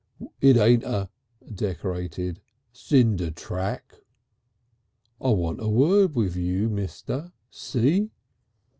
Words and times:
It 0.41 0.57
ain't 0.57 0.83
a 0.83 1.11
(decorated) 1.53 2.41
cinder 2.73 3.29
track. 3.29 3.97
I 5.23 5.29
want 5.29 5.61
a 5.61 5.67
word 5.69 6.15
with 6.15 6.35
you, 6.35 6.69
mister. 6.71 7.33
See?" 7.51 8.09